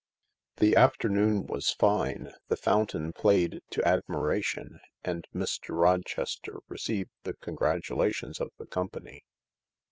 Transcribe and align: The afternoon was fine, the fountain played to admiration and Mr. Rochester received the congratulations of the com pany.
The 0.57 0.75
afternoon 0.75 1.45
was 1.45 1.69
fine, 1.75 2.31
the 2.47 2.57
fountain 2.57 3.13
played 3.13 3.61
to 3.69 3.87
admiration 3.87 4.79
and 5.03 5.27
Mr. 5.31 5.79
Rochester 5.79 6.61
received 6.67 7.11
the 7.21 7.35
congratulations 7.35 8.41
of 8.41 8.49
the 8.57 8.65
com 8.65 8.89
pany. 8.89 9.19